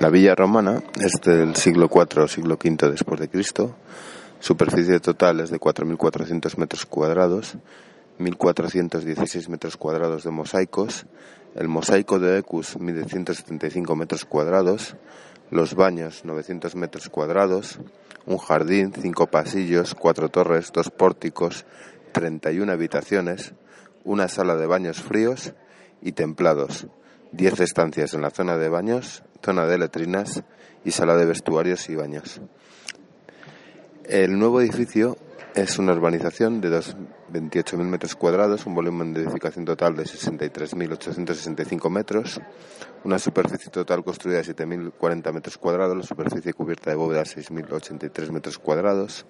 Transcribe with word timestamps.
La 0.00 0.10
villa 0.10 0.36
romana 0.36 0.80
es 1.00 1.20
del 1.24 1.56
siglo 1.56 1.90
IV 1.92 2.22
o 2.22 2.28
siglo 2.28 2.54
V 2.54 2.88
después 2.88 3.18
de 3.18 3.28
Cristo. 3.28 3.74
Superficie 4.38 5.00
total 5.00 5.40
es 5.40 5.50
de 5.50 5.58
4.400 5.58 6.56
metros 6.56 6.86
cuadrados, 6.86 7.56
1.416 8.20 9.48
metros 9.48 9.76
cuadrados 9.76 10.22
de 10.22 10.30
mosaicos. 10.30 11.06
El 11.56 11.66
mosaico 11.66 12.20
de 12.20 12.38
Ecus 12.38 12.78
mide 12.78 13.06
175 13.06 13.96
metros 13.96 14.24
cuadrados, 14.24 14.94
los 15.50 15.74
baños 15.74 16.24
900 16.24 16.76
metros 16.76 17.08
cuadrados, 17.08 17.80
un 18.24 18.38
jardín, 18.38 18.92
cinco 18.92 19.26
pasillos, 19.26 19.96
cuatro 19.96 20.28
torres, 20.28 20.70
dos 20.72 20.90
pórticos, 20.90 21.64
31 22.12 22.70
habitaciones, 22.70 23.52
una 24.04 24.28
sala 24.28 24.54
de 24.54 24.66
baños 24.66 25.02
fríos 25.02 25.54
y 26.02 26.12
templados, 26.12 26.86
10 27.32 27.60
estancias 27.60 28.14
en 28.14 28.22
la 28.22 28.30
zona 28.30 28.56
de 28.56 28.68
baños, 28.68 29.22
zona 29.44 29.66
de 29.66 29.78
letrinas 29.78 30.42
y 30.84 30.90
sala 30.90 31.16
de 31.16 31.26
vestuarios 31.26 31.88
y 31.88 31.96
baños. 31.96 32.40
El 34.04 34.38
nuevo 34.38 34.60
edificio 34.60 35.18
es 35.54 35.78
una 35.78 35.92
urbanización 35.92 36.60
de 36.60 36.70
28.000 36.70 37.76
metros 37.84 38.14
cuadrados, 38.14 38.64
un 38.66 38.74
volumen 38.74 39.12
de 39.12 39.22
edificación 39.22 39.64
total 39.64 39.96
de 39.96 40.04
63.865 40.04 41.90
metros, 41.90 42.40
una 43.04 43.18
superficie 43.18 43.70
total 43.70 44.04
construida 44.04 44.38
de 44.38 44.44
7.040 44.44 45.32
metros 45.32 45.58
cuadrados, 45.58 45.96
la 45.96 46.02
superficie 46.04 46.52
cubierta 46.52 46.90
de 46.90 46.96
bóveda 46.96 47.22
6.083 47.22 48.30
metros 48.30 48.58
cuadrados 48.58 49.26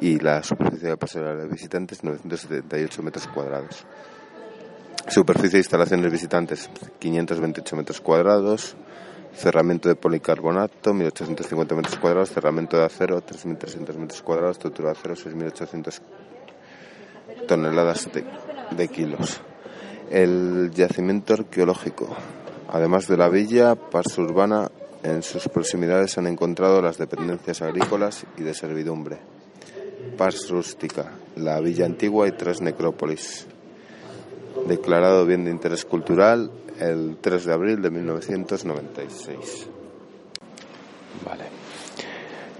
y 0.00 0.18
la 0.18 0.42
superficie 0.42 0.90
de 0.90 0.96
paseo 0.96 1.36
de 1.36 1.48
visitantes 1.48 2.04
978 2.04 3.02
metros 3.02 3.26
cuadrados. 3.28 3.86
Superficie 5.08 5.52
de 5.52 5.58
instalaciones 5.58 6.10
visitantes 6.10 6.68
528 6.98 7.76
metros 7.76 8.00
cuadrados, 8.00 8.74
cerramiento 9.32 9.88
de 9.88 9.94
policarbonato 9.94 10.92
1850 10.92 11.74
metros 11.76 11.96
cuadrados, 11.96 12.30
cerramiento 12.30 12.76
de 12.76 12.86
acero 12.86 13.20
3300 13.20 13.96
metros 13.98 14.22
cuadrados, 14.22 14.56
estructura 14.56 14.90
de 14.90 14.98
acero 14.98 15.14
6800 15.14 16.02
toneladas 17.46 18.10
de, 18.12 18.24
de 18.72 18.88
kilos. 18.88 19.40
El 20.10 20.72
yacimiento 20.74 21.34
arqueológico. 21.34 22.08
Además 22.72 23.06
de 23.06 23.16
la 23.16 23.28
villa, 23.28 23.76
Pars 23.76 24.18
Urbana, 24.18 24.68
en 25.04 25.22
sus 25.22 25.48
proximidades 25.48 26.12
se 26.12 26.20
han 26.20 26.26
encontrado 26.26 26.82
las 26.82 26.98
dependencias 26.98 27.62
agrícolas 27.62 28.26
y 28.36 28.42
de 28.42 28.54
servidumbre. 28.54 29.18
Pars 30.18 30.50
Rústica, 30.50 31.12
la 31.36 31.60
villa 31.60 31.86
antigua 31.86 32.26
y 32.26 32.32
tres 32.32 32.60
necrópolis 32.60 33.46
declarado 34.66 35.24
bien 35.26 35.44
de 35.44 35.50
interés 35.50 35.84
cultural 35.84 36.50
el 36.78 37.18
3 37.20 37.44
de 37.44 37.52
abril 37.52 37.82
de 37.82 37.90
1996. 37.90 39.68
Vale. 41.24 41.44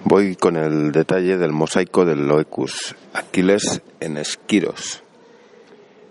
Voy 0.05 0.37
con 0.37 0.57
el 0.57 0.93
detalle 0.93 1.37
del 1.37 1.53
mosaico 1.53 2.05
del 2.05 2.27
Loecus, 2.27 2.95
Aquiles 3.13 3.83
en 4.01 4.17
Esquiros. 4.17 5.03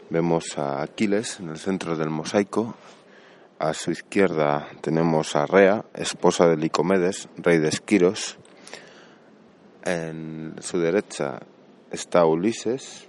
Vemos 0.09 0.57
a 0.57 0.81
Aquiles 0.81 1.39
en 1.39 1.49
el 1.49 1.57
centro 1.57 1.95
del 1.95 2.09
mosaico. 2.09 2.75
A 3.57 3.73
su 3.73 3.91
izquierda 3.91 4.67
tenemos 4.81 5.35
a 5.35 5.45
Rea, 5.45 5.85
esposa 5.93 6.47
de 6.47 6.57
Licomedes, 6.57 7.29
rey 7.37 7.57
de 7.57 7.69
Esquiros. 7.69 8.37
En 9.83 10.55
su 10.59 10.77
derecha 10.77 11.39
está 11.89 12.25
Ulises. 12.25 13.07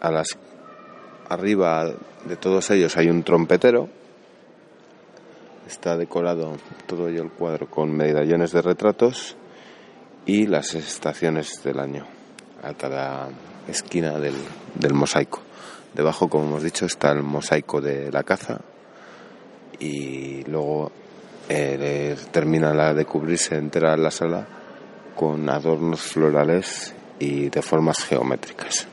A 0.00 0.12
las 0.12 0.38
Arriba 1.28 1.92
de 2.24 2.36
todos 2.36 2.70
ellos 2.70 2.96
hay 2.96 3.10
un 3.10 3.22
trompetero. 3.22 3.88
Está 5.66 5.96
decorado 5.96 6.56
todo 6.86 7.08
ello 7.08 7.22
el 7.22 7.30
cuadro 7.30 7.70
con 7.70 7.94
medallones 7.94 8.52
de 8.52 8.62
retratos 8.62 9.36
y 10.24 10.46
las 10.46 10.74
estaciones 10.74 11.62
del 11.62 11.80
año 11.80 12.06
a 12.62 12.72
cada 12.74 13.28
esquina 13.68 14.18
del, 14.18 14.36
del 14.74 14.94
mosaico. 14.94 15.42
Debajo, 15.94 16.28
como 16.28 16.44
hemos 16.46 16.62
dicho, 16.62 16.86
está 16.86 17.12
el 17.12 17.22
mosaico 17.22 17.80
de 17.80 18.10
la 18.10 18.22
caza 18.22 18.60
y 19.78 20.42
luego 20.44 20.90
eh, 21.48 22.16
termina 22.30 22.74
la 22.74 22.94
de 22.94 23.04
cubrirse 23.04 23.56
entera 23.56 23.96
la 23.96 24.10
sala 24.10 24.46
con 25.14 25.48
adornos 25.48 26.00
florales 26.00 26.94
y 27.18 27.48
de 27.48 27.62
formas 27.62 28.04
geométricas. 28.04 28.86